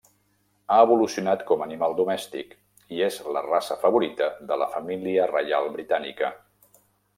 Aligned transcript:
Ha 0.69 0.77
evolucionat 0.85 1.43
com 1.49 1.61
animal 1.65 1.93
domèstic, 1.99 2.55
i 2.97 3.03
és 3.09 3.21
la 3.37 3.45
raça 3.49 3.79
favorita 3.85 4.33
de 4.53 4.59
la 4.65 4.71
família 4.75 5.31
reial 5.37 5.71
britànica. 5.79 6.35